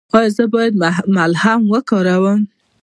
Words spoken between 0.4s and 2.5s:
باید ملهم وکاروم؟